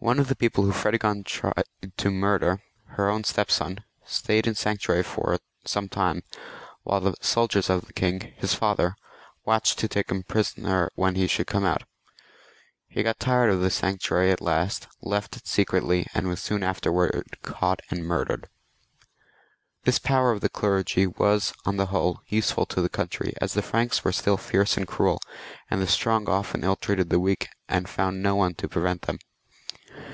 One 0.00 0.18
of 0.18 0.26
the 0.26 0.34
people 0.36 0.64
whom 0.64 0.72
Fredegond 0.72 1.24
tried 1.24 1.62
to 1.98 2.10
murder, 2.10 2.60
her 2.88 3.08
own 3.08 3.22
stepson, 3.22 3.84
stayed 4.04 4.44
in 4.44 4.56
sanctuary 4.56 5.04
for 5.04 5.38
some 5.64 5.88
time, 5.88 6.24
with 6.84 7.04
the 7.04 7.14
soldiers 7.20 7.70
of 7.70 7.82
the 7.86 7.92
king, 7.92 8.34
his 8.36 8.54
father, 8.54 8.96
watching 9.44 9.78
to 9.78 9.86
take 9.86 10.10
him 10.10 10.24
prisoner 10.24 10.90
when 10.96 11.14
he 11.14 11.28
should 11.28 11.46
come 11.46 11.62
but. 11.62 11.84
He 12.88 13.04
got 13.04 13.20
tired 13.20 13.50
of 13.50 13.60
the 13.60 13.70
sanctuary 13.70 14.32
at 14.32 14.40
last, 14.40 14.88
left 15.00 15.36
it 15.36 15.46
secretly, 15.46 16.08
and 16.12 16.26
was 16.26 16.42
soon 16.42 16.64
after 16.64 16.90
caught 17.42 17.80
and 17.88 18.04
murdered. 18.04 18.48
This 19.84 20.00
power 20.00 20.32
of 20.32 20.40
the 20.40 20.48
clergy 20.48 21.06
was 21.06 21.54
on 21.64 21.76
the 21.76 21.86
whole 21.86 22.20
useful 22.26 22.66
to 22.66 22.82
the 22.82 22.88
country, 22.88 23.32
as 23.40 23.54
the 23.54 23.62
Franks 23.62 24.02
were 24.04 24.12
still 24.12 24.36
fierce 24.36 24.76
and 24.76 24.88
cruel, 24.88 25.20
and 25.70 25.80
the 25.80 25.86
strong 25.86 26.28
often 26.28 26.64
ill 26.64 26.76
treated 26.76 27.10
the 27.10 27.20
weak, 27.20 27.48
and 27.68 27.88
found 27.88 28.20
no 28.24 28.34
one 28.34 28.54
to 28.56 28.68
pre 28.68 28.82
vent 28.82 29.02
them. 29.02 29.18